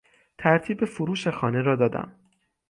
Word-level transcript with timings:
ترتیب 0.37 0.85
فروش 0.85 1.27
خانه 1.27 1.61
را 1.61 1.75
دادم. 1.75 2.15